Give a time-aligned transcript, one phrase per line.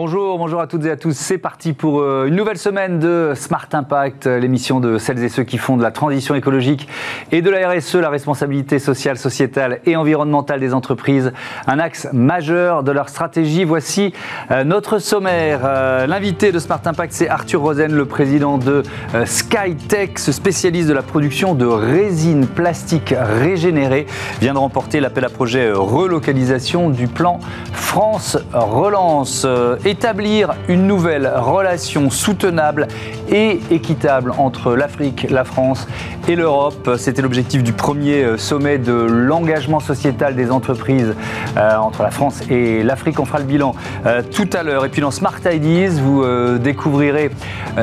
[0.00, 1.16] Bonjour, bonjour à toutes et à tous.
[1.16, 5.28] C'est parti pour euh, une nouvelle semaine de Smart Impact, euh, l'émission de celles et
[5.28, 6.86] ceux qui font de la transition écologique
[7.32, 11.32] et de la RSE, la responsabilité sociale, sociétale et environnementale des entreprises,
[11.66, 13.64] un axe majeur de leur stratégie.
[13.64, 14.12] Voici
[14.52, 15.62] euh, notre sommaire.
[16.06, 18.84] L'invité de Smart Impact, c'est Arthur Rosen, le président de
[19.24, 24.06] Skytech, ce spécialiste de la production de résine plastique régénérée,
[24.40, 27.40] vient de remporter l'appel à projet relocalisation du plan
[27.72, 29.44] France Relance
[29.88, 32.88] établir une nouvelle relation soutenable
[33.30, 35.86] et équitable entre l'Afrique, la France
[36.28, 36.90] et l'Europe.
[36.98, 41.14] C'était l'objectif du premier euh, sommet de l'engagement sociétal des entreprises
[41.56, 43.18] euh, entre la France et l'Afrique.
[43.18, 43.74] On fera le bilan
[44.06, 44.84] euh, tout à l'heure.
[44.84, 46.24] Et puis dans Smart Ideas, vous
[46.58, 47.30] découvrirez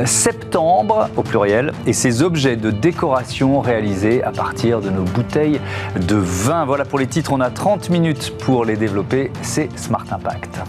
[0.06, 5.60] septembre au pluriel et ses objets de décoration réalisés à partir de nos bouteilles
[6.00, 6.66] de vin.
[6.66, 9.32] Voilà pour les titres, on a 30 minutes pour les développer.
[9.42, 10.60] C'est Smart Impact.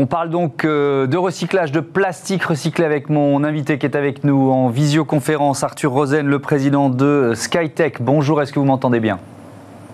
[0.00, 4.22] On parle donc euh, de recyclage de plastique recyclé avec mon invité qui est avec
[4.22, 8.00] nous en visioconférence, Arthur Rosen, le président de Skytech.
[8.00, 9.18] Bonjour, est-ce que vous m'entendez bien?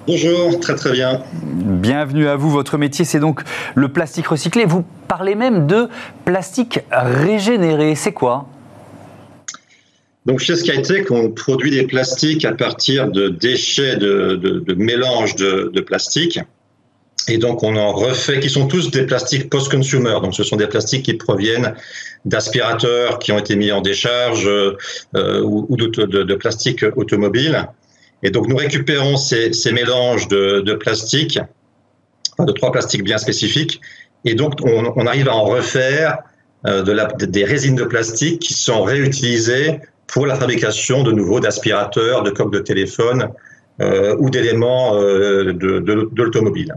[0.07, 1.23] Bonjour, très très bien.
[1.33, 2.51] Bienvenue à vous.
[2.51, 3.41] Votre métier, c'est donc
[3.75, 4.67] le plastique recyclé.
[4.67, 5.89] Vous parlez même de
[6.27, 7.95] plastique régénéré.
[7.95, 8.47] C'est quoi?
[10.27, 15.71] Donc chez Skytech, on produit des plastiques à partir de déchets de, de, mélange de,
[15.73, 16.41] de plastique.
[17.29, 20.19] Et donc, on en refait, qui sont tous des plastiques post-consumer.
[20.23, 21.75] Donc, ce sont des plastiques qui proviennent
[22.25, 24.77] d'aspirateurs qui ont été mis en décharge euh,
[25.43, 27.67] ou, de, de, de, plastique automobile.
[28.23, 31.39] Et donc, nous récupérons ces, ces mélanges de, de plastique,
[32.39, 33.81] de trois plastiques bien spécifiques.
[34.25, 36.19] Et donc, on, on arrive à en refaire
[36.67, 41.41] euh, de la, des résines de plastique qui sont réutilisées pour la fabrication de nouveau
[41.41, 43.29] d'aspirateurs, de coques de téléphone,
[43.81, 46.77] euh, ou d'éléments euh, de, de, de l'automobile.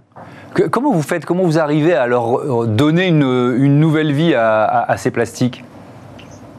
[0.72, 4.92] Comment vous faites Comment vous arrivez à leur donner une, une nouvelle vie à, à,
[4.92, 5.64] à, ces plastiques?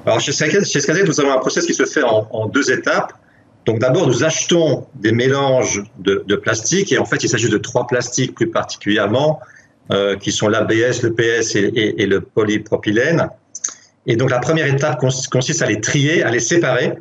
[0.06, 3.12] Alors chez Skynet, nous avons un process qui se fait en, en deux étapes.
[3.66, 7.58] Donc d'abord, nous achetons des mélanges de, de, plastique et en fait, il s'agit de
[7.58, 9.40] trois plastiques plus particulièrement,
[9.90, 13.28] euh, qui sont l'ABS, le PS et, et, et, le polypropylène.
[14.06, 16.94] Et donc la première étape consiste à les trier, à les séparer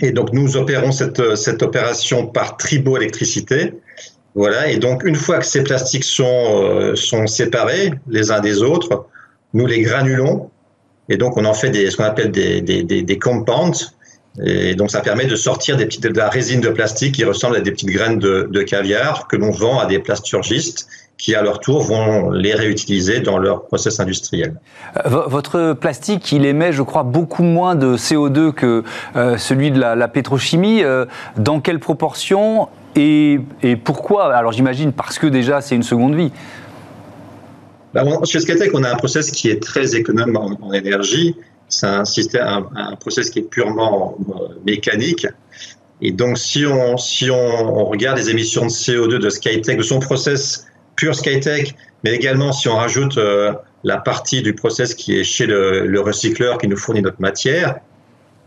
[0.00, 3.74] et donc, nous opérons cette, cette opération par triboélectricité.
[4.34, 4.68] Voilà.
[4.68, 9.06] Et donc, une fois que ces plastiques sont, euh, sont séparés les uns des autres,
[9.52, 10.50] nous les granulons.
[11.08, 13.94] Et donc, on en fait des, ce qu'on appelle des, des, des, compounds.
[14.44, 17.56] Et donc, ça permet de sortir des petites, de la résine de plastique qui ressemble
[17.56, 20.88] à des petites graines de caviar que l'on vend à des plasturgistes
[21.18, 24.60] qui à leur tour vont les réutiliser dans leur process industriel.
[24.96, 28.82] Euh, votre plastique, il émet, je crois, beaucoup moins de CO2 que
[29.16, 30.82] euh, celui de la, la pétrochimie.
[30.82, 34.34] Euh, dans quelle proportion et, et pourquoi?
[34.34, 36.30] Alors j'imagine parce que déjà c'est une seconde vie.
[37.92, 41.36] Ben, chez Skatec, on a un process qui est très économe en, en énergie.
[41.68, 44.16] C'est un système, un, un, process qui est purement
[44.66, 45.26] mécanique.
[46.02, 49.82] Et donc, si on, si on, on regarde les émissions de CO2 de Skytech, de
[49.82, 50.66] son process
[50.96, 55.46] pure Skytech, mais également si on rajoute euh, la partie du process qui est chez
[55.46, 57.76] le, le, recycleur qui nous fournit notre matière,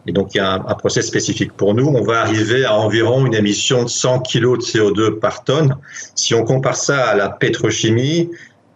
[0.05, 3.25] et donc il y a un, process spécifique pour nous, on va arriver à environ
[3.25, 5.75] une émission de 100 kg de CO2 par tonne.
[6.15, 8.29] Si on compare ça à la pétrochimie,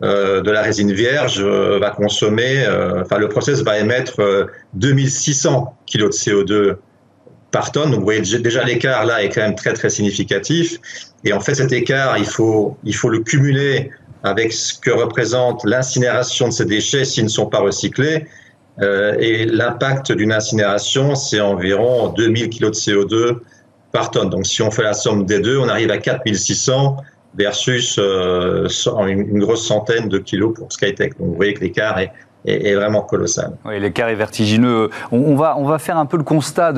[0.03, 2.65] euh, de la résine vierge euh, va consommer,
[2.99, 6.75] enfin le process va émettre 2600 kg de CO2
[7.51, 7.91] par tonne.
[7.91, 10.77] Donc vous voyez déjà l'écart là est quand même très très significatif.
[11.23, 13.91] Et en fait cet écart, il faut, il faut le cumuler
[14.23, 18.25] avec ce que représente l'incinération de ces déchets s'ils ne sont pas recyclés.
[18.81, 23.37] Euh, et l'impact d'une incinération, c'est environ 2000 kg de CO2
[23.91, 24.29] par tonne.
[24.29, 26.97] Donc si on fait la somme des deux, on arrive à 4600
[27.35, 28.67] versus euh,
[29.07, 31.17] une grosse centaine de kilos pour Skytech.
[31.17, 32.11] Donc vous voyez que l'écart est,
[32.45, 33.51] est, vraiment colossal.
[33.65, 34.89] Oui, l'écart est vertigineux.
[35.11, 36.73] On, on, va, on va faire un peu le constat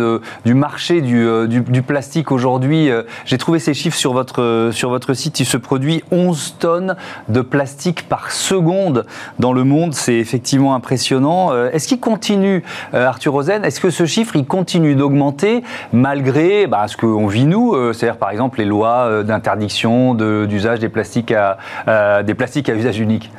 [0.46, 1.48] du marché du, euh,
[1.86, 2.90] plastique aujourd'hui.
[2.90, 5.40] Euh, j'ai trouvé ces chiffres sur votre, euh, sur votre site.
[5.40, 6.96] Il se produit 11 tonnes
[7.30, 9.06] de plastique par seconde
[9.40, 9.94] dans le monde.
[9.94, 11.54] C'est effectivement impressionnant.
[11.72, 16.98] Est-ce qu'il continue, Arthur Rosen, est-ce que ce chiffre, il continue d'augmenter malgré bah, ce
[16.98, 22.76] qu'on vit nous, c'est-à-dire par exemple les lois d'interdiction d'usage des plastiques des plastiques à
[22.76, 23.32] usage unique?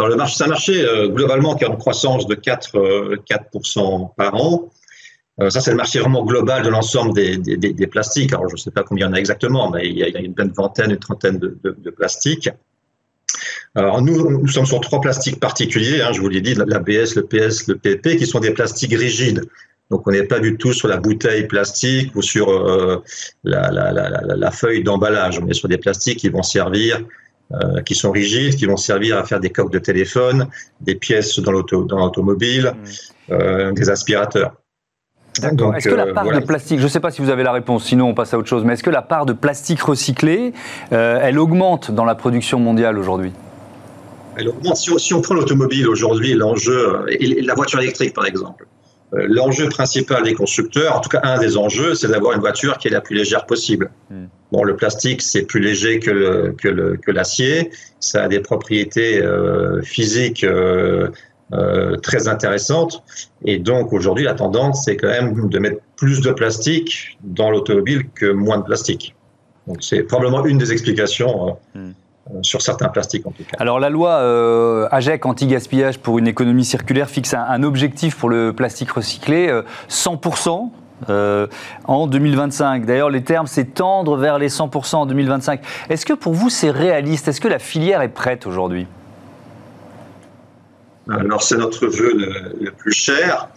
[0.00, 4.02] Alors le marché, c'est un marché euh, globalement qui est en croissance de 4, 4%
[4.02, 4.70] euh, par an.
[5.40, 8.32] Euh, ça, c'est le marché vraiment global de l'ensemble des, plastiques.
[8.32, 10.18] Alors, je ne sais pas combien il y en a exactement, mais il y a,
[10.18, 12.48] une vingtaine, une trentaine de, plastiques.
[13.74, 16.00] Alors, nous, nous sommes sur trois plastiques particuliers.
[16.00, 19.42] Hein, je vous l'ai dit, l'ABS, le PS, le PP, qui sont des plastiques rigides.
[19.90, 23.02] Donc on n'est pas du tout sur la bouteille plastique ou sur euh,
[23.42, 25.40] la, feuille d'emballage.
[25.40, 27.02] On est sur des plastiques qui vont servir,
[27.52, 30.48] euh, qui sont rigides, qui vont servir à faire des coques de téléphone,
[30.80, 33.32] des pièces dans l'automobile, mmh.
[33.32, 34.52] euh, des aspirateurs.
[35.40, 35.74] D'accord.
[35.76, 37.84] Est-ce que la part de plastique, je ne sais pas si vous avez la réponse,
[37.84, 40.52] sinon on passe à autre chose, mais est-ce que la part de plastique recyclé,
[40.90, 43.32] elle augmente dans la production mondiale aujourd'hui?
[44.36, 44.76] Elle augmente.
[44.76, 48.79] Si on, si on prend l'automobile aujourd'hui, l'enjeu, et la voiture électrique par exemple, euh,
[49.12, 52.88] l'enjeu principal des constructeurs, en tout cas un des enjeux, c'est d'avoir une voiture qui
[52.88, 53.90] est la plus légère possible.
[54.10, 54.26] Hmm.
[54.52, 57.70] Bon, le plastique, c'est plus léger que, que, l'acier,
[58.00, 61.08] ça a des propriétés euh, physiques euh,
[62.02, 63.02] très intéressantes,
[63.44, 68.08] et donc aujourd'hui, la tendance, c'est quand même de mettre plus de plastique dans l'automobile
[68.14, 69.14] que moins de plastique.
[69.66, 71.56] Donc c'est probablement une des explications.
[71.74, 71.90] Hmm.
[72.28, 73.56] Euh, sur certains plastiques en tout cas.
[73.58, 78.52] Alors la loi euh, AGEC anti-gaspillage pour une économie circulaire fixe un, objectif pour le
[78.52, 79.50] plastique recyclé
[79.88, 80.70] 100%
[81.08, 81.46] euh,
[81.84, 82.84] en 2025.
[82.84, 85.62] D'ailleurs, les termes, c'est tendre vers les 100% en 2025.
[85.88, 87.26] Est-ce que pour vous, c'est réaliste?
[87.26, 88.86] Est-ce que la filière est prête aujourd'hui?
[91.08, 92.12] Alors, c'est notre vœu
[92.60, 93.48] le, plus cher.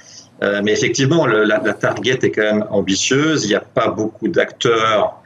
[0.42, 3.44] mais effectivement, la, la, target est quand même ambitieuse.
[3.44, 5.23] Il n'y a pas beaucoup d'acteurs euh,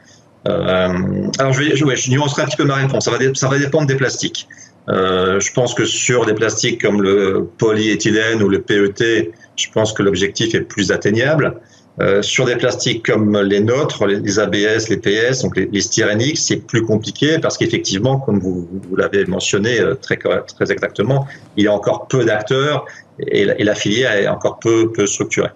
[0.48, 3.04] alors, je, vais, je, je nuancerai un petit peu ma réponse.
[3.04, 4.48] Ça va, ça va dépendre des plastiques.
[4.88, 9.92] Euh, je pense que sur des plastiques comme le polyéthylène ou le PET, je pense
[9.92, 11.60] que l'objectif est plus atteignable.
[12.00, 16.58] Euh, sur des plastiques comme les nôtres, les ABS, les PS, donc les, styréniques, c'est
[16.58, 21.66] plus compliqué parce qu'effectivement, comme vous, vous l'avez mentionné euh, très, très exactement, il y
[21.66, 22.84] a encore peu d'acteurs
[23.18, 25.50] et, et, la filière est encore peu, peu structurée.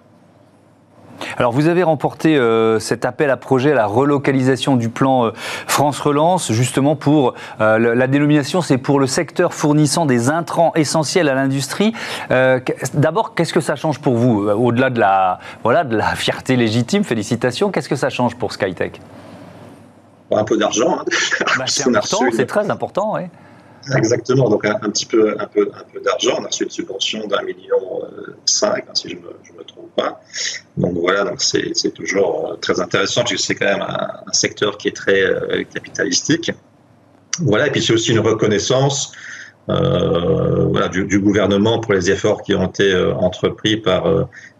[1.37, 5.31] Alors vous avez remporté euh, cet appel à projet à la relocalisation du plan euh,
[5.67, 11.29] France Relance, justement pour euh, la dénomination, c'est pour le secteur fournissant des intrants essentiels
[11.29, 11.93] à l'industrie.
[12.93, 17.03] D'abord, qu'est-ce que ça change pour vous Au-delà de la, voilà, de la fierté légitime,
[17.03, 18.99] félicitations, qu'est-ce que ça change pour Skytech?
[20.31, 20.99] Un peu d'argent.
[20.99, 21.05] Hein.
[21.57, 23.23] Bah, c'est important, c'est très important, oui.
[23.95, 26.37] Exactement, donc un, petit peu, un peu, un peu d'argent.
[26.39, 28.01] On a reçu une subvention d'un million
[28.45, 30.21] cinq, hein, si je me, me trompe pas.
[30.77, 34.87] Donc voilà, donc c'est toujours euh, très intéressant puisque c'est quand même un, secteur qui
[34.87, 36.51] est très euh, capitalistique.
[37.39, 39.11] Voilà, et puis c'est aussi une reconnaissance
[39.69, 44.05] euh, voilà, du, gouvernement pour les efforts qui ont été entrepris par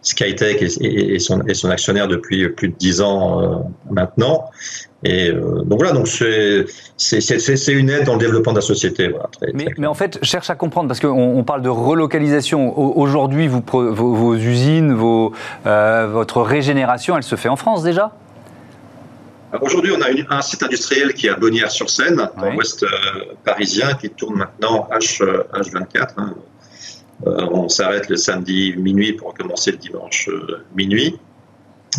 [0.01, 4.45] Skytech et, son, et, son, actionnaire depuis plus de dix ans maintenant.
[5.03, 9.09] Et euh, donc voilà, donc c'est une aide dans le développement de la société.
[9.09, 12.77] Voilà, mais, mais, en fait, cherche à comprendre, parce qu'on on parle de relocalisation.
[12.97, 13.61] Aujourd'hui, vos,
[13.91, 15.33] vos, usines, vos,
[15.65, 18.11] euh, votre régénération, elle se fait en France déjà?
[19.61, 22.87] Aujourd'hui, on a un site industriel qui est à Bonnières-sur-Seine, dans l'ouest euh,
[23.45, 25.23] parisien, qui tourne maintenant H,
[25.53, 26.09] H24.
[26.17, 26.35] Hein.
[27.25, 30.29] on s'arrête le samedi minuit pour commencer le dimanche
[30.75, 31.19] minuit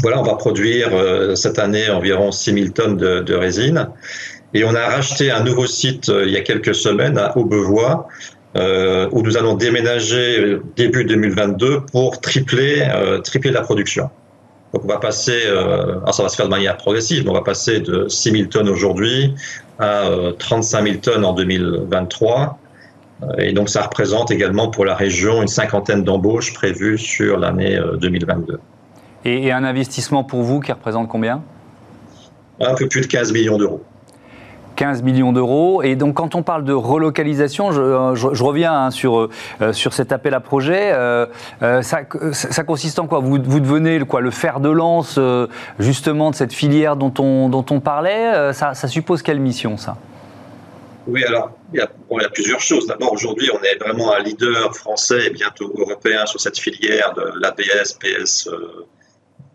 [0.01, 3.89] voilà, on va produire euh, cette année environ 6000 tonnes de, résine.
[4.53, 8.09] Et on a racheté un nouveau site euh, il y a quelques semaines à Aubevoie,
[8.57, 12.87] euh, où nous allons déménager début 2022 pour tripler,
[13.25, 14.11] tripler la production.
[14.75, 17.43] Donc on va passer, alors ça va se faire de manière progressive, mais on va
[17.43, 19.33] passer de 6000 tonnes aujourd'hui
[19.79, 22.59] à 35 000 tonnes en 2023.
[23.39, 28.59] Et donc ça représente également pour la région une cinquantaine d'embauches prévues sur l'année 2022.
[29.25, 31.41] Et, un investissement pour vous qui représente combien?
[32.61, 33.83] Un peu plus de 15 millions d'euros.
[34.77, 35.83] 15 millions d'euros.
[35.83, 39.19] Et donc, quand on parle de relocalisation, je, euh, reviens hein, sur,
[39.61, 40.93] euh, sur cet appel à projet.
[40.93, 41.27] Euh,
[41.83, 42.05] ça,
[42.65, 43.21] consiste en quoi?
[43.21, 45.19] Vous, devenez quoi, le fer de lance,
[45.79, 49.97] justement, de cette filière dont on, dont on parlait ça, suppose quelle mission, ça?
[51.07, 52.87] Oui, alors, il y, a, plusieurs choses.
[52.87, 57.41] D'abord, aujourd'hui, on est vraiment un leader français et bientôt européen sur cette filière de
[57.41, 58.49] l'ABS, PS,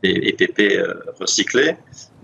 [0.04, 1.76] et, PP euh, recyclés.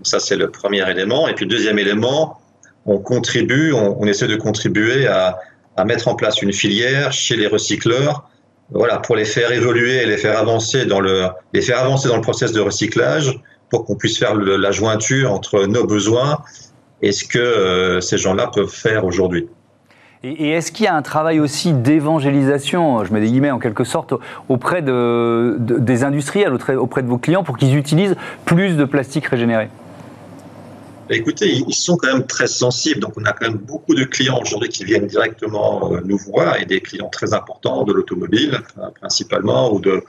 [0.02, 1.28] ça, c'est le premier élément.
[1.28, 2.40] Et puis, deuxième élément,
[2.86, 5.38] on contribue, on, essaie de contribuer à,
[5.84, 8.28] mettre en place une filière chez les recycleurs,
[8.70, 12.16] voilà, pour les faire évoluer et les faire avancer dans le, les faire avancer dans
[12.16, 13.38] le process de recyclage,
[13.68, 16.38] pour qu'on puisse faire la jointure entre nos besoins
[17.02, 19.48] et ce que euh, ces gens-là peuvent faire aujourd'hui.
[20.22, 23.84] Et, est-ce qu'il y a un travail aussi d'évangélisation, je mets des guillemets en quelque
[23.84, 24.14] sorte,
[24.48, 29.68] auprès de, des industriels, auprès de vos clients, pour qu'ils utilisent plus de plastique régénéré?
[31.10, 33.00] Écoutez, ils sont quand même très sensibles.
[33.00, 36.60] Donc, on a quand même beaucoup de clients aujourd'hui qui viennent directement euh, nous voir
[36.60, 38.60] et des clients très importants de l'automobile,
[39.00, 40.02] principalement, ou de,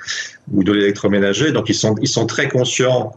[0.52, 1.52] l'électroménager.
[1.52, 3.16] Donc, ils sont, très conscients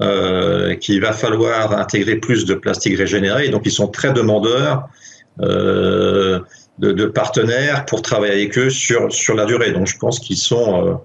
[0.00, 3.48] euh, qu'il va falloir intégrer plus de plastique régénéré.
[3.48, 4.88] Donc, ils sont très demandeurs
[5.40, 6.40] euh,
[6.78, 9.72] de, partenaires pour travailler avec eux sur, la durée.
[9.72, 11.00] Donc je pense qu'ils sont,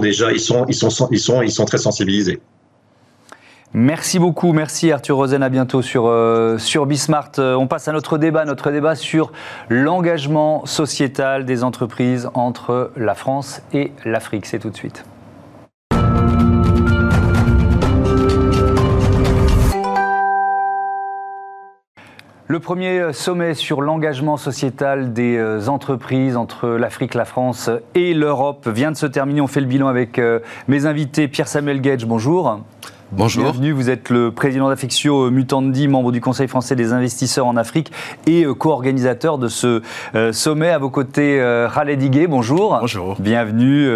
[0.00, 2.40] déjà, ils sont très sensibilisés.
[3.74, 7.30] Merci beaucoup, merci Arthur Rosen, à bientôt sur, euh, sur Bismart.
[7.38, 9.32] Euh, on passe à notre débat, notre débat sur
[9.70, 14.44] l'engagement sociétal des entreprises entre la France et l'Afrique.
[14.44, 15.06] C'est tout de suite.
[22.46, 28.68] Le premier sommet sur l'engagement sociétal des euh, entreprises entre l'Afrique, la France et l'Europe
[28.68, 29.40] vient de se terminer.
[29.40, 30.20] On fait le bilan avec
[30.68, 31.26] mes invités.
[31.26, 32.60] Pierre-Samuel Gage, bonjour.
[33.14, 33.42] Bonjour.
[33.42, 37.92] Bienvenue, vous êtes le président d'Affectio Mutandi, membre du Conseil français des investisseurs en Afrique
[38.26, 39.82] et euh, co-organisateur de ce
[40.14, 40.70] euh, sommet.
[40.70, 42.78] À vos côtés, euh, Khaled Diguet, bonjour.
[42.80, 43.16] Bonjour.
[43.20, 43.86] Bienvenue,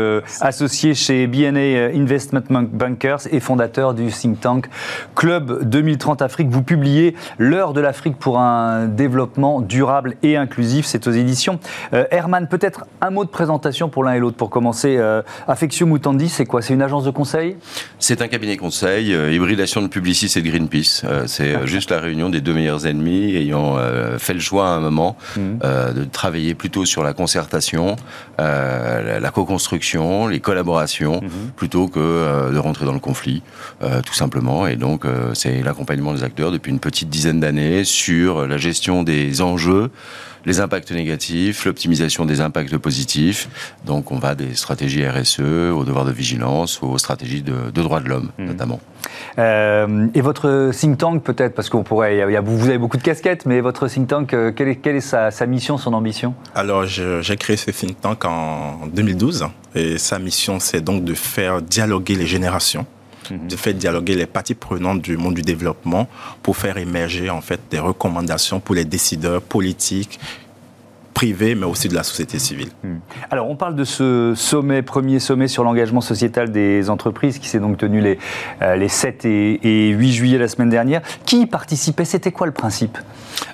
[0.42, 4.66] associé chez BNA Investment Bankers et fondateur du think tank
[5.14, 6.50] Club 2030 Afrique.
[6.50, 10.84] Vous publiez L'heure de l'Afrique pour un développement durable et inclusif.
[10.84, 11.58] C'est aux éditions
[11.92, 12.48] Herman.
[12.48, 15.00] Peut-être un mot de présentation pour l'un et l'autre pour commencer.
[15.48, 16.60] Affectio Mutandi, c'est quoi?
[16.60, 17.56] C'est une agence de conseil?
[17.98, 21.02] C'est un cabinet conseil euh, hybridation de Publicis et de Greenpeace.
[21.04, 23.76] Euh, c'est euh, juste la réunion des deux meilleurs ennemis ayant
[24.18, 25.40] fait le choix à un moment mmh.
[25.94, 27.96] de travailler plutôt sur la concertation,
[28.38, 31.50] la co-construction, les collaborations, mmh.
[31.56, 33.42] plutôt que de rentrer dans le conflit,
[34.04, 34.66] tout simplement.
[34.66, 39.42] Et donc, c'est l'accompagnement des acteurs depuis une petite dizaine d'années sur la gestion des
[39.42, 39.90] enjeux
[40.46, 43.48] les impacts négatifs, l'optimisation des impacts positifs.
[43.84, 48.08] Donc on va des stratégies RSE, au devoir de vigilance, aux stratégies de, droits de
[48.08, 48.44] l'homme, mmh.
[48.44, 48.80] notamment.
[49.38, 53.02] Euh, et votre think tank, peut-être, parce qu'on pourrait, y a, vous avez beaucoup de
[53.02, 56.34] casquettes, mais votre think tank, euh, quelle est, quelle est sa, sa, mission, son ambition?
[56.54, 61.60] Alors, j'ai créé ce think tank en 2012, et sa mission, c'est donc de faire
[61.60, 62.86] dialoguer les générations
[63.30, 66.08] De faire dialoguer les parties prenantes du monde du développement
[66.42, 70.18] pour faire émerger en fait des recommandations pour les décideurs politiques
[71.16, 72.68] privés, mais aussi de la société civile.
[72.84, 72.98] Hmm.
[73.30, 77.58] Alors, on parle de ce sommet, premier sommet sur l'engagement sociétal des entreprises, qui s'est
[77.58, 78.18] donc tenu les,
[78.60, 81.00] euh, les 7 et, 8 juillet la semaine dernière.
[81.24, 82.04] Qui y participait?
[82.04, 82.98] C'était quoi le principe?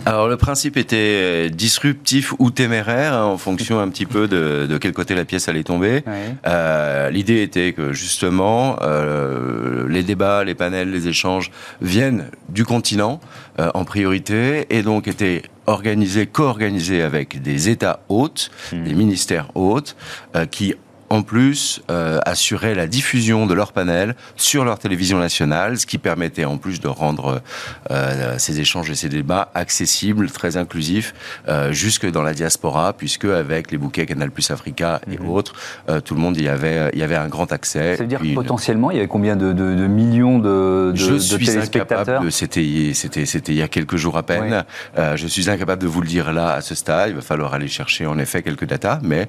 [0.05, 4.79] Alors, le principe était disruptif ou téméraire, hein, en fonction un petit peu de, de,
[4.79, 6.03] quel côté la pièce allait tomber.
[6.45, 13.21] Euh, l'idée était que, justement, euh, les débats, les panels, les échanges viennent du continent
[13.59, 15.43] en priorité, et donc étaient
[15.73, 18.85] organisé, co-organisé avec des États hôtes, mmh.
[18.85, 19.97] des ministères hôtes,
[20.37, 20.75] euh, qui
[21.13, 25.99] en plus euh, assurer la diffusion de leur panel sur leur télévision nationale, ce qui
[25.99, 27.43] permettait en plus de rendre
[27.91, 31.13] euh, ces échanges et ces débats accessibles, très inclusifs,
[31.49, 35.29] euh, jusque dans la diaspora, puisque avec les bouquets Canal Plus Africa et mhm.
[35.29, 35.53] autres,
[35.91, 37.97] euh, tout le monde y avait, y avait un grand accès.
[37.97, 40.97] Ça veut dire que potentiellement, il y avait combien de, de, de millions de, de,
[40.97, 44.65] je suis téléspectateurs C'était c'était c'était il y a quelques jours à peine.
[44.97, 47.11] Je suis incapable de vous le dire là à ce stade.
[47.11, 49.29] Il va falloir aller chercher en effet quelques datas, mais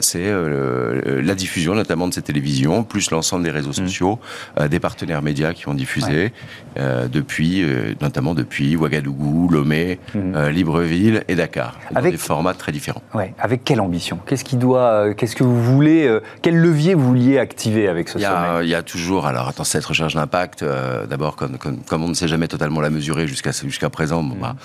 [0.00, 0.30] c'est
[1.22, 3.86] la diffusion notamment de ces télévisions, plus l'ensemble des réseaux mm.
[3.86, 4.18] sociaux,
[4.58, 6.32] euh, des partenaires médias qui ont diffusé
[6.78, 10.48] euh, depuis, euh, notamment depuis Ouagadougou, Lomé, mm.
[10.48, 13.02] Libreville et Dakar, avec des formats très différents.
[13.14, 13.34] Ouais.
[13.38, 14.18] Avec quelle ambition?
[14.26, 18.24] Qu'est-ce qui doit, qu'est-ce que vous voulez, quel levier vous vouliez activer avec ce il
[18.24, 18.64] sommet?
[18.64, 20.64] Il y a toujours, alors attends, cette recherche d'impact,
[21.08, 24.34] d'abord comme, comme, on ne sait jamais totalement la mesurer jusqu'à jusqu'à présent, mm.
[24.40, 24.56] bah,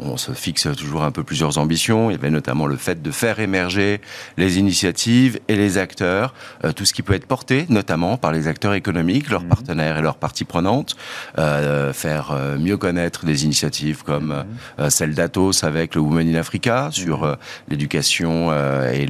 [0.00, 2.10] on se fixe toujours un peu plusieurs ambitions.
[2.10, 4.00] Il y avait notamment le fait de faire émerger
[4.36, 8.48] les initiatives et les acteurs euh, tout ce qui peut être porté, notamment par les
[8.48, 9.48] acteurs économiques, leurs mhm.
[9.48, 10.96] partenaires et leurs parties prenantes,
[11.38, 14.44] euh, faire euh, mieux connaître des initiatives comme
[14.78, 14.90] mhm.
[14.90, 17.36] celle d'Atos avec le Women in Africa sur mhm.
[17.68, 18.52] l'éducation
[18.92, 19.06] et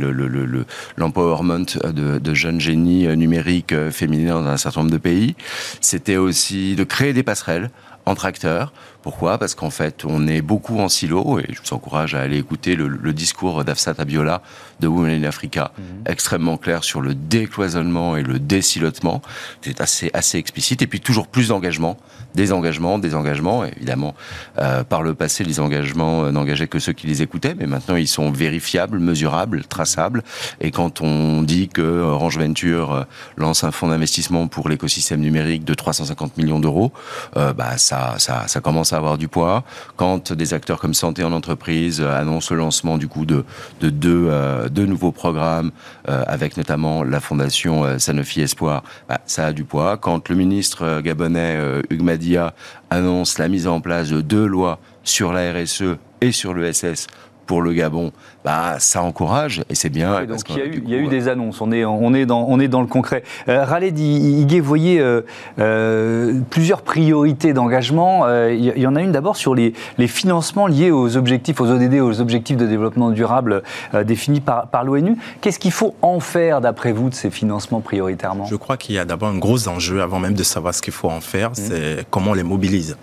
[0.97, 5.37] l'empowerment le, de, de, jeunes génies numériques féminins dans un certain nombre de pays.
[5.81, 7.71] C'était aussi de créer des passerelles
[8.07, 9.39] entre acteurs pourquoi?
[9.39, 12.75] Parce qu'en fait, on est beaucoup en silo, et je vous encourage à aller écouter
[12.75, 14.43] le, discours d'Afsat Abiola
[14.81, 15.85] de Women in Africa, mhm.
[16.07, 19.23] extrêmement clair sur le décloisonnement et le désilotement.
[19.63, 20.83] C'est assez, assez explicite.
[20.83, 21.97] Et puis toujours plus d'engagement,
[22.35, 23.65] des engagements, des engagements.
[23.65, 24.15] Évidemment,
[24.59, 27.97] euh, par le passé, les engagements euh, n'engageaient que ceux qui les écoutaient, mais maintenant
[27.97, 30.23] ils sont vérifiables, mesurables, traçables.
[30.61, 33.05] Et quand on dit que Orange Venture euh,
[33.37, 36.93] lance un fonds d'investissement pour l'écosystème numérique de 350 millions d'euros,
[37.35, 39.65] bah ça, ça, ça commence à avoir du poids.
[39.97, 43.45] Quand des acteurs comme Santé en entreprise euh, annoncent le lancement du coup de,
[43.83, 45.71] euh, deux nouveaux programmes,
[46.09, 49.97] euh, avec notamment la fondation Sanofi Espoir, bah, ça a du poids.
[49.97, 51.59] Quand le ministre gabonais
[51.91, 52.55] Hugues Madia
[52.91, 57.07] annonce la mise en place de deux lois sur la RSE et sur le SS
[57.49, 58.13] pour le Gabon,
[58.45, 60.25] bah, ça encourage et c'est bien.
[60.27, 62.27] donc il y, a eu, il y, a eu, des annonces, on est, on est,
[62.27, 63.25] dans, on est dans le concret.
[63.49, 65.23] Euh, Raled Higuet, vous voyez euh,
[65.59, 68.27] euh, plusieurs priorités d'engagement.
[68.27, 71.71] Euh, il y, en a une d'abord sur les, les, financements liés aux objectifs, aux
[71.71, 73.63] ODD, aux objectifs de développement durable
[74.05, 75.17] définis par, par l'ONU.
[75.41, 78.45] Qu'est-ce qu'il faut en faire d'après vous de ces financements prioritairement?
[78.45, 80.93] Je crois qu'il y a d'abord un gros enjeu avant même de savoir ce qu'il
[80.93, 81.55] faut en faire, mmh.
[81.55, 82.99] c'est comment on les mobilise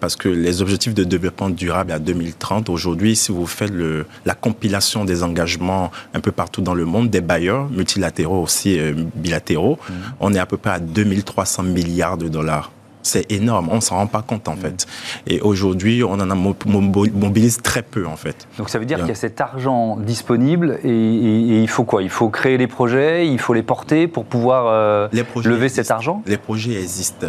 [0.00, 4.34] parce que les objectifs de développement durable à 2030, aujourd'hui, si vous faites le, la
[4.34, 9.78] compilation des engagements un peu partout dans le monde, des bailleurs, multilatéraux aussi, euh, bilatéraux,
[9.78, 9.92] mmh.
[10.20, 12.70] on est à peu près à 2300 milliards de dollars
[13.08, 13.68] c'est énorme.
[13.70, 14.58] On ne s'en rend pas compte, en mm.
[14.58, 14.86] fait.
[15.26, 18.46] Et aujourd'hui, on en a mobilise très peu, en fait.
[18.58, 22.02] Donc ça veut dire qu'il y a cet argent disponible et, il faut quoi?
[22.02, 25.08] Il faut créer les projets, il faut les porter pour pouvoir euh,
[25.44, 26.22] lever cet argent?
[26.26, 27.26] Les projets existent.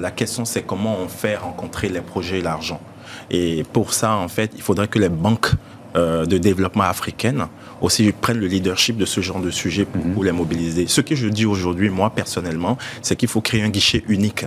[0.00, 2.80] La, question, c'est comment on fait rencontrer les projets et l'argent.
[3.30, 5.52] Et pour ça, en fait, il faudrait que les banques
[5.96, 7.46] euh, de développement africaines
[7.80, 10.12] aussi prennent le leadership de ce genre de sujet pour, mm-hmm.
[10.12, 10.86] pour les mobiliser.
[10.86, 14.46] Ce que je dis aujourd'hui, moi personnellement, c'est qu'il faut créer un guichet unique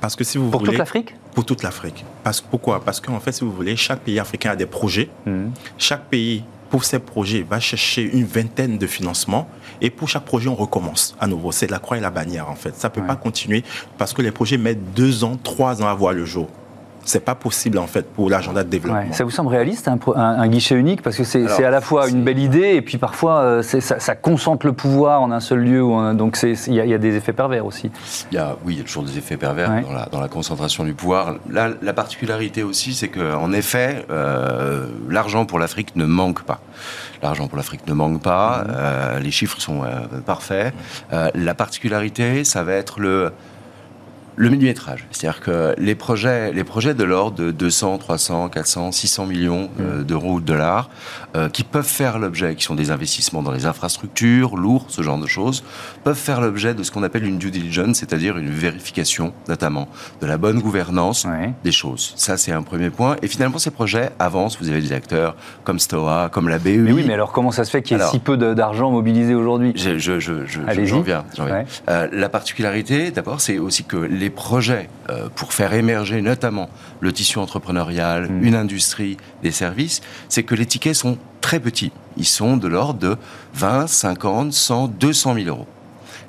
[0.00, 2.04] parce que si vous pour toute l'Afrique Pour toute l'Afrique.
[2.22, 2.84] Parce, pourquoi?
[2.84, 5.08] Parce qu'en fait, si vous voulez, chaque pays africain a des projets.
[5.24, 5.52] Mhm.
[5.78, 9.48] Chaque pays, pour ces projets, va chercher une vingtaine de financements.
[9.80, 11.52] Et pour chaque projet, on recommence à nouveau.
[11.52, 12.74] C'est la croix et la bannière, en fait.
[12.76, 13.64] Ça ne peut pas continuer
[13.98, 16.48] parce que les projets mettent deux ans, trois ans à voir le jour
[17.06, 19.12] c'est pas possible en fait pour l'agenda de développement.
[19.12, 21.02] Ça vous semble réaliste un, guichet unique?
[21.02, 24.66] Parce que c'est à la fois une belle idée et puis parfois euh, ça, concentre
[24.66, 25.82] le pouvoir en un seul lieu,
[26.14, 27.90] donc il y, a des effets pervers aussi.
[28.30, 29.70] Il y a, oui, il y a toujours des effets pervers
[30.10, 31.36] dans, la, concentration du pouvoir.
[31.50, 36.60] Là, la particularité aussi, c'est qu'en effet, euh, l'argent pour l'Afrique ne manque pas.
[37.22, 38.66] L'argent pour l'Afrique ne manque pas, mmh.
[38.70, 39.82] euh, les chiffres sont
[40.24, 40.74] parfaits.
[41.10, 43.32] la particularité, ça va être le
[44.36, 49.26] le millimétrage, c'est-à-dire que les projets, les projets de l'ordre de 200, 300, 400, 600
[49.26, 50.04] millions euh, mm.
[50.04, 50.90] d'euros ou de dollars,
[51.36, 55.18] euh, qui peuvent faire l'objet, qui sont des investissements dans les infrastructures, lourds, ce genre
[55.18, 55.64] de choses,
[56.04, 59.88] peuvent faire l'objet de ce qu'on appelle une due diligence, c'est-à-dire une vérification, notamment,
[60.20, 61.26] de la bonne gouvernance
[61.64, 62.12] des choses.
[62.16, 63.16] Ça, c'est un premier point.
[63.22, 64.58] Et finalement, ces projets avancent.
[64.60, 66.78] Vous avez des acteurs comme Stoa, comme la BEI.
[66.78, 69.34] Mais oui, mais alors comment ça se fait qu'il y ait si peu d'argent mobilisé
[69.34, 69.72] aujourd'hui?
[69.76, 70.32] Je, je, je,
[70.84, 71.24] J'en viens.
[71.88, 76.68] Euh, la particularité, d'abord, c'est aussi que les des projets euh, pour faire émerger notamment
[76.98, 78.44] le tissu entrepreneurial, mm.
[78.44, 81.92] une industrie, des services, c'est que les tickets sont très petits.
[82.16, 83.16] Ils sont de l'ordre de
[83.54, 85.68] 20, 50, 100, 200 000 euros.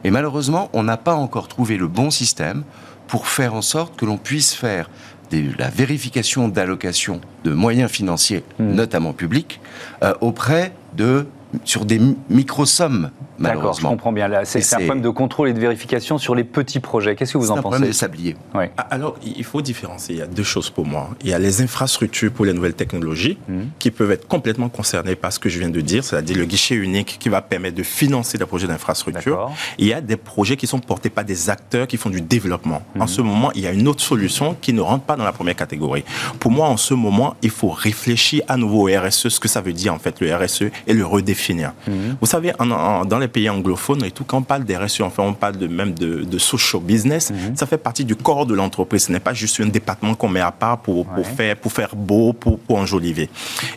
[0.03, 2.63] Et malheureusement, on n'a pas encore trouvé le bon système
[3.07, 4.91] pour faire en sorte que l'on puisse faire
[5.31, 8.73] la vérification d'allocation de moyens financiers, mm.
[8.75, 9.59] notamment publics,
[10.03, 11.25] euh, auprès de
[11.63, 13.61] sur des micro-sommes, malheureusement.
[13.61, 14.29] D'accord, je comprends bien.
[14.43, 17.15] C'est un problème de contrôle et de vérification sur les petits projets.
[17.15, 18.35] Qu'est-ce que vous en pensez C'est un problème de sablier.
[18.53, 20.15] Ah, alors, il faut différencier.
[20.15, 21.09] Il y a deux choses pour moi.
[21.21, 23.59] Il y a les infrastructures pour les nouvelles technologies mmh.
[23.79, 26.75] qui peuvent être complètement concernées par ce que je viens de dire, c'est-à-dire le guichet
[26.75, 29.51] unique qui va permettre de financer des projets d'infrastructure.
[29.77, 32.81] Il y a des projets qui sont portés par des acteurs qui font du développement.
[32.99, 33.07] En mmh.
[33.07, 35.55] ce moment, il y a une autre solution qui ne rentre pas dans la première
[35.55, 36.03] catégorie.
[36.39, 39.61] Pour moi, en ce moment, il faut réfléchir à nouveau au RSE, ce que ça
[39.61, 41.73] veut dire en fait le RSE et le redéfinir finir.
[41.87, 42.17] Mhm.
[42.19, 45.33] Vous savez, dans les pays anglophones et tout, quand on parle des RSE, enfin, on
[45.33, 47.55] parle de, même de, social business, mhm.
[47.55, 49.05] ça fait partie du corps de l'entreprise.
[49.05, 51.95] Ce n'est pas juste un département qu'on met à part pour, pour, faire, pour faire
[51.95, 53.29] beau, pour, pour enjoliver.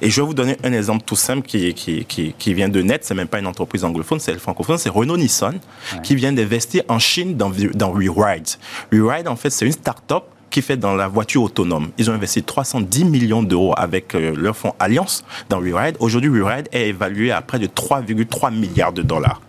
[0.03, 2.83] Et je vais vous donner un exemple tout simple qui, qui, qui, qui vient de
[2.83, 3.05] net.
[3.05, 4.79] C'est même pas une entreprise anglophone, c'est francophone.
[4.79, 5.59] C'est Renault Nissan
[6.03, 8.49] qui vient d'investir en Chine dans, dans WeRide.
[8.93, 11.91] WeRide, en fait, c'est une start-up qui fait dans la voiture autonome.
[11.99, 15.97] Ils ont investi 310 millions d'euros avec euh, leur fonds Alliance dans WeRide.
[16.01, 19.41] Aujourd'hui, WeRide est évalué à près de 3,3 milliards de dollars.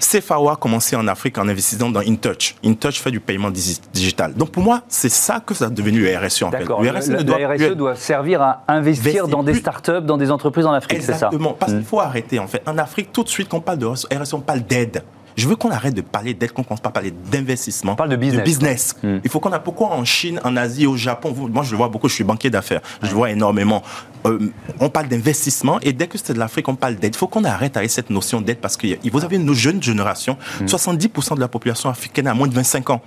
[0.00, 2.56] Cefawa a commencé en Afrique en investissant dans InTouch.
[2.64, 4.34] InTouch fait du paiement digital.
[4.34, 6.64] Donc pour moi, c'est ça que ça a devenu le RSE en fait.
[6.64, 10.72] Le RSE, doit, RSE doit, servir à investir dans des startups, dans des entreprises en
[10.72, 11.26] Afrique, c'est ça?
[11.26, 11.84] Exactement, parce qu'il hmm.
[11.84, 12.62] faut arrêter en fait.
[12.66, 15.02] En Afrique, tout de suite, quand on parle de RSE, on parle d'aide.
[15.36, 17.92] Je veux qu'on arrête de parler d'aide, qu'on commence pas à parler d'investissement.
[17.92, 18.96] On parle de business.
[19.02, 19.18] Hmm.
[19.24, 21.88] Il faut qu'on a pourquoi en Chine, en Asie, au Japon, moi je le vois
[21.88, 23.82] beaucoup, je suis banquier d'affaires, je le vois énormément.
[24.26, 24.38] Euh,
[24.80, 27.14] on parle d'investissement et dès que c'est de l'Afrique, on parle d'aide.
[27.14, 30.36] Il faut qu'on arrête avec cette notion d'aide parce que vous avez une jeune génération,
[30.66, 31.34] 70% hmm.
[31.36, 33.00] de la population africaine a moins de 25 ans.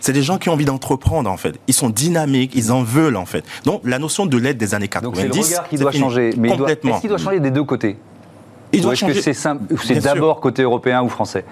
[0.00, 1.58] C'est des gens qui ont envie d'entreprendre en fait.
[1.66, 3.44] Ils sont dynamiques, ils en veulent en fait.
[3.64, 6.34] Donc la notion de l'aide des années 90, c'est le regard qui doit changer.
[6.36, 6.92] Mais complètement.
[6.92, 7.96] Est-ce qu'il doit changer des deux côtés?
[8.72, 9.18] Il changer.
[9.18, 11.44] est-ce que c'est d'abord côté européen ou français?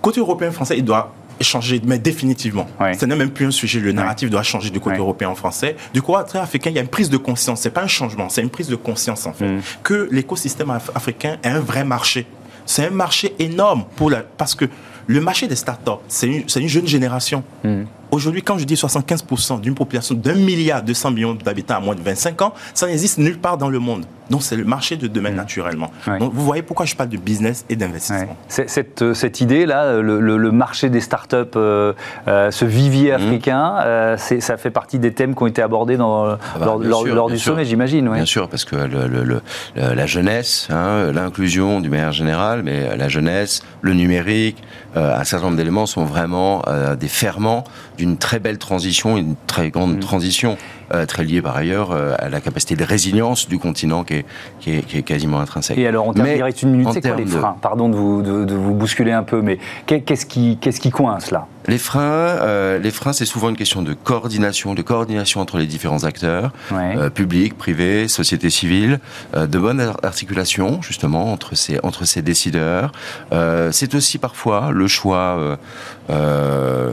[0.00, 2.66] Côté européen français, il doit changer, mais définitivement.
[2.98, 3.80] Ce n'est même plus un sujet.
[3.80, 5.76] Le narratif doit changer du côté européen en français.
[5.92, 7.60] Du côté africain, il y a une prise de conscience.
[7.60, 9.60] C'est pas un changement, c'est une prise de conscience en fait mm.
[9.82, 12.26] que l'écosystème africain est un vrai marché.
[12.66, 14.66] C'est un marché énorme pour la, parce que
[15.06, 17.44] le marché des startups, c'est une, une jeune génération.
[17.62, 17.82] Hmm.
[18.14, 22.00] Aujourd'hui, quand je dis 75% d'une population d'un milliard 200 millions d'habitants à moins de
[22.00, 24.06] 25 ans, ça n'existe nulle part dans le monde.
[24.30, 25.36] Donc c'est le marché de demain mmh.
[25.36, 25.90] naturellement.
[26.06, 28.36] Donc vous voyez pourquoi je parle de business et d'investissement.
[28.48, 31.92] Cette, euh, cette idée-là, le, marché des startups, euh,
[32.28, 33.14] euh, ce vivier mmh.
[33.14, 37.30] africain, euh, ça fait partie des thèmes qui ont été abordés dans, ah bah, lors,
[37.30, 38.08] du sommet, j'imagine.
[38.10, 39.40] Bien sûr, parce que le,
[39.76, 44.62] la jeunesse, hein, l'inclusion du manière générale, mais la jeunesse, le numérique,
[44.94, 46.62] un certain nombre d'éléments sont vraiment
[46.98, 47.64] des ferments
[48.04, 50.00] d'une très belle transition, une très grande mmh.
[50.00, 50.56] transition.
[50.92, 54.26] Euh, très lié par ailleurs euh, à la capacité de résilience du continent qui est,
[54.60, 55.78] qui est, quasiment intrinsèque.
[55.78, 57.56] Et alors, en termes, il une minute, c'est quoi les freins?
[57.62, 61.46] Pardon de vous, de, vous bousculer un peu, mais qu'est-ce qui, qu'est-ce qui coince là?
[61.66, 65.66] Les freins, euh, les freins, c'est souvent une question de coordination, de coordination entre les
[65.66, 69.00] différents acteurs, euh, publics, privés, société civile,
[69.34, 72.92] euh, de bonne articulation justement entre ces entre ces décideurs.
[73.32, 75.56] Euh, c'est aussi parfois le choix.
[76.10, 76.92] Euh,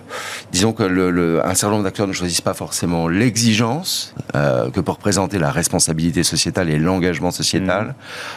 [0.52, 4.96] disons que le, le, un certain nombre d'acteurs ne choisissent pas forcément l'exigence que pour
[4.96, 7.88] représenter la responsabilité sociétale et l'engagement sociétal.
[7.88, 7.94] Mmh.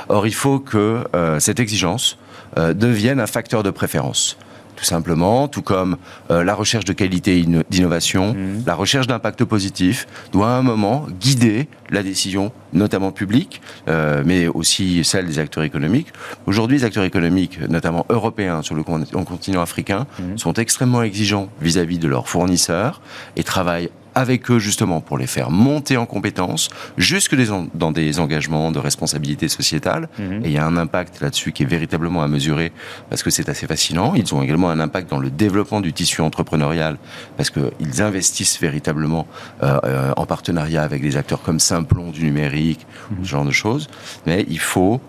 [0.09, 1.05] Or, il faut que
[1.39, 2.19] cette exigence
[2.57, 4.37] devienne un facteur de préférence
[4.77, 5.97] tout simplement, tout comme
[6.31, 8.65] euh, la recherche de qualité et d'innovation, mmh.
[8.67, 14.49] la recherche d'impact positif doit à un moment guider la décision, notamment publique, euh, mais
[14.49, 16.09] aussi celle des acteurs économiques.
[16.47, 20.39] Aujourd'hui, les acteurs économiques, notamment européens sur le continent africain, mmh.
[20.39, 23.01] sont extrêmement exigeants vis à -vis de leurs fournisseurs
[23.37, 27.35] et travaillent avec eux justement pour les faire monter en compétences, jusque
[27.75, 30.09] dans des engagements de responsabilité sociétale.
[30.19, 30.45] Mhm.
[30.45, 32.73] Et il y a un impact là-dessus qui est véritablement à mesurer
[33.11, 34.15] parce que c'est assez fascinant.
[34.15, 36.97] Ils ont également un impact dans le développement du tissu entrepreneurial
[37.37, 39.27] parce qu'ils investissent véritablement
[39.63, 43.25] euh, euh, en partenariat avec des acteurs comme Simplon du numérique, mhm.
[43.25, 43.89] ce genre de choses.
[44.27, 45.01] Mais il faut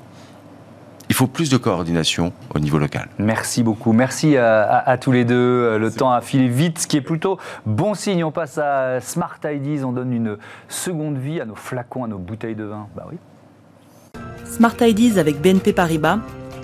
[1.09, 3.09] il faut plus de coordination au niveau local.
[3.19, 3.93] Merci beaucoup.
[3.93, 5.77] Merci à, tous les deux.
[5.77, 8.23] Le temps a filé vite, ce qui est plutôt bon signe.
[8.23, 9.83] On passe à Smart IDs.
[9.83, 10.37] On donne une
[10.67, 12.87] seconde vie à nos flacons, à nos bouteilles de vin.
[12.95, 13.17] Bah oui.
[14.45, 16.19] Smart IDs avec BNP Paribas.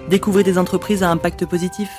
[0.10, 1.90] Découvrez des entreprises à impact positif.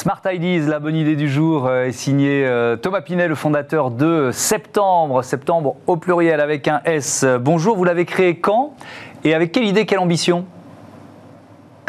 [0.00, 3.90] Smart Ideas, la bonne idée du jour, euh, est signée euh, Thomas Pinet, le fondateur
[3.90, 7.26] de Septembre, Septembre au pluriel avec un S.
[7.38, 8.72] Bonjour, vous l'avez créé quand?
[9.24, 10.46] Et avec quelle idée, quelle ambition?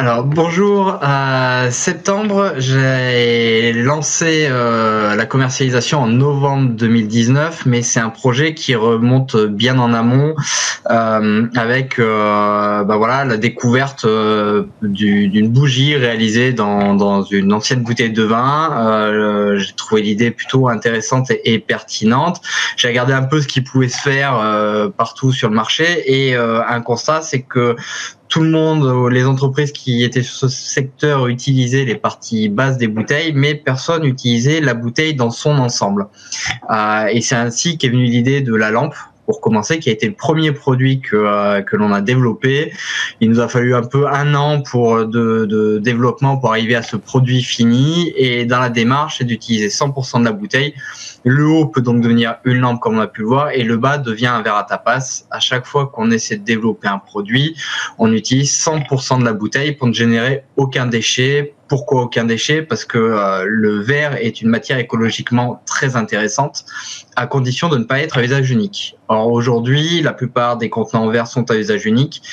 [0.02, 8.10] Alors bonjour, à septembre, j'ai lancé euh, la commercialisation en novembre 2019, mais c'est un
[8.10, 10.34] projet qui remonte bien en amont
[10.90, 14.08] euh, avec euh, bah voilà la découverte
[14.82, 19.54] d'une bougie réalisée dans, dans, une ancienne bouteille de vin.
[19.60, 22.42] j'ai trouvé l'idée plutôt intéressante et, et pertinente.
[22.76, 24.34] J'ai regardé un peu ce qui pouvait se faire
[24.98, 27.76] partout sur le marché et un constat, c'est que
[28.32, 32.78] tout le monde, euh, les entreprises qui étaient sur ce secteur utilisaient les parties basses
[32.78, 36.08] des bouteilles, mais personne n'utilisait la bouteille dans son ensemble.
[36.72, 38.96] Euh, et c'est ainsi qu'est venue l'idée de la lampe
[39.32, 42.74] pour commencer, qui a été le premier produit que, euh, que l'on a développé.
[43.22, 46.82] Il nous a fallu un peu un an pour de, de développement pour arriver à
[46.82, 48.12] ce produit fini.
[48.18, 50.74] Et dans la démarche, c'est d'utiliser 100% de la bouteille.
[51.24, 53.78] Le haut peut donc devenir une lampe comme on a pu le voir et le
[53.78, 55.24] bas devient un verre à tapas.
[55.32, 57.56] À chaque fois qu'on essaie de développer un produit,
[58.00, 62.84] on utilise 100% de la bouteille pour ne générer aucun déchet, pourquoi aucun déchet Parce
[62.84, 66.66] que euh, le verre est une matière écologiquement très intéressante,
[67.16, 68.98] à condition de ne pas être à usage unique.
[69.08, 72.24] Or aujourd'hui, la plupart des contenants en verre sont à usage unique,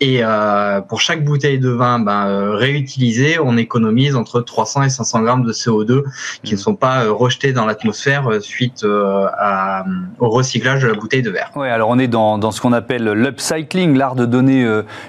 [0.00, 4.88] et euh, pour chaque bouteille de vin ben, euh, réutilisée, on économise entre 300 et
[4.90, 6.02] 500 grammes de CO2
[6.42, 6.60] qui ne mmh.
[6.60, 9.84] sont pas rejetés dans l'atmosphère suite à,
[10.18, 11.50] au recyclage de la bouteille de verre.
[11.56, 14.66] Oui, alors on est dans, dans ce qu'on appelle l'upcycling, l'art de donner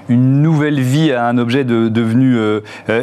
[0.09, 2.37] une nouvelle vie à un objet de, devenu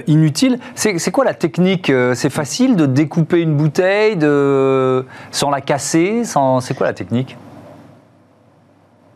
[0.07, 0.59] inutile.
[0.75, 5.05] C'est quoi la technique euh, C'est facile de découper une bouteille de...
[5.31, 7.37] sans la casser C'est quoi la technique?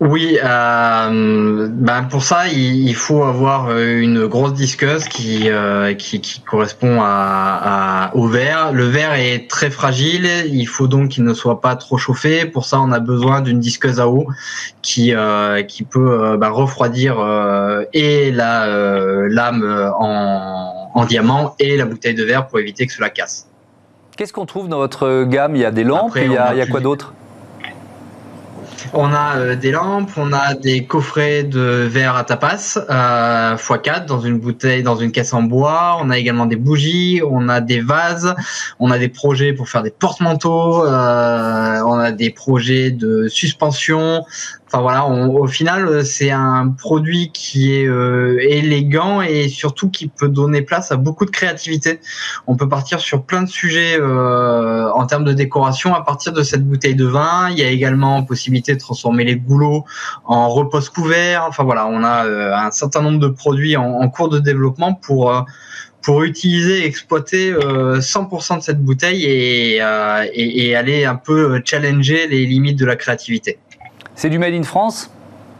[0.01, 6.21] Oui, euh, ben pour ça, il, faut avoir euh, une grosse disqueuse qui, euh, qui,
[6.21, 8.71] qui, correspond à, au verre.
[8.73, 12.45] Le verre est très fragile, il faut donc qu'il ne soit pas trop chauffé.
[12.45, 14.29] Pour ça, on a besoin d'une disqueuse à eau
[14.83, 17.17] qui, euh, qui peut ben, refroidir
[17.93, 18.69] et la
[19.29, 23.49] lame en, en diamant et la bouteille de verre pour éviter que cela casse.
[24.17, 25.57] Qu'est-ce qu'on trouve dans votre gamme?
[25.57, 27.15] Il y a des lampes, il y a, il y a quoi d'autre?
[28.93, 34.39] On a des lampes, on a des coffrets de verre à tapas x4 dans une
[34.39, 35.99] bouteille, dans une caisse en bois.
[36.01, 38.35] On a également des bougies, on a des vases,
[38.79, 44.25] on a des projets pour faire des porte-manteaux, on a des projets de suspension,
[44.71, 50.09] Enfin voilà, au final, euh, c'est un produit qui est euh, élégant et surtout qui
[50.09, 52.01] peut donner place à beaucoup de créativité.
[52.47, 56.43] On peut partir sur plein de sujets euh, en termes de décoration à partir de
[56.43, 57.49] cette bouteille de vin.
[57.51, 59.87] Il y a également possibilité de transformer les goulots
[60.27, 61.47] en repose couvert.
[61.49, 65.47] Enfin voilà, on a un certain nombre de produits en, cours de développement pour
[66.03, 72.45] pour utiliser et exploiter 100% de cette bouteille et, et aller un peu challenger les
[72.45, 73.59] limites de la créativité.
[74.19, 75.13] C'est du made in France?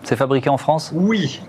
[0.03, 0.91] C'est fabriqué en France?
[0.93, 1.41] Oui,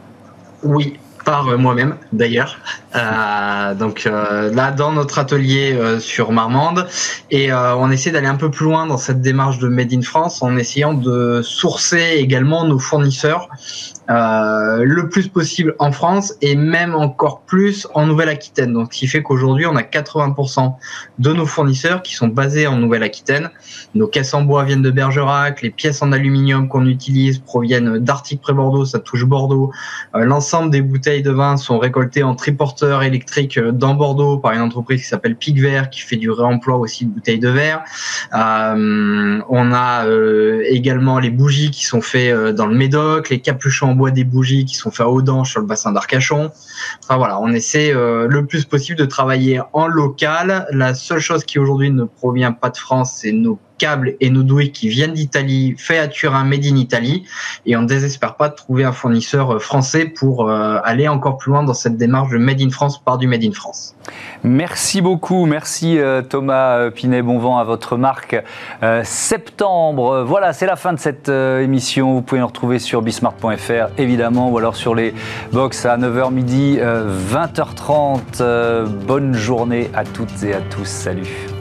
[0.61, 2.59] oui, par euh, moi-même d'ailleurs.
[2.95, 6.87] Euh, donc euh, là, dans notre atelier sur Marmande,
[7.31, 10.43] et on essaie d'aller un peu plus loin dans cette démarche de Made in France
[10.43, 13.49] en essayant de sourcer également nos fournisseurs
[14.09, 18.73] euh, le plus possible en France et même encore plus en Nouvelle-Aquitaine.
[18.73, 20.73] Donc, ce qui fait qu'aujourd'hui, on a 80%
[21.19, 23.51] de nos fournisseurs qui sont basés en Nouvelle-Aquitaine.
[23.93, 28.41] Nos caisses en bois viennent de Bergerac, les pièces en aluminium qu'on utilise proviennent d'Arctic
[28.41, 29.71] Pré-Bordeaux, ça touche Bordeaux.
[30.15, 34.53] Euh, l'ensemble des bouteilles de vin sont récoltées en triporteurs électriques euh, dans Bordeaux par
[34.53, 37.83] une entreprise qui s'appelle Pic Vert qui fait du réemploi aussi de bouteilles de verre.
[38.31, 40.05] On a
[40.65, 44.91] également les bougies qui sont faites dans le Médoc, les capuchons des bougies qui sont
[44.91, 46.51] faits à Audan sur le bassin d'Arcachon.
[47.03, 50.67] Enfin voilà, on essaie euh, le plus possible de travailler en local.
[50.71, 54.71] La seule chose qui aujourd'hui ne provient pas de France, c'est nos câbles et douilles
[54.71, 57.23] qui viennent d'Italie, fait à Turin, made in Italie.
[57.65, 61.37] Et on ne désespère pas de trouver un fournisseur euh, français pour euh, aller encore
[61.37, 63.95] plus loin dans cette démarche de made in France par du made in France.
[64.43, 68.35] Merci beaucoup, merci euh, Thomas Pinet, bon vent à votre marque.
[69.03, 72.13] septembre, voilà, c'est la fin de cette émission.
[72.13, 75.13] Vous pouvez nous retrouver sur bismart.fr évidemment, ou alors sur les
[75.51, 78.85] box à 9h midi, 20h30.
[79.05, 80.85] bonne journée à toutes et à tous.
[80.85, 81.58] Salut.